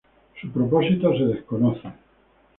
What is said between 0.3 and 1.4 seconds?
Su propósito se